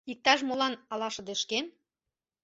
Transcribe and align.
Иктаж 0.11 0.39
молан 0.47 0.73
ала 0.91 1.09
шыдешкен? 1.15 1.65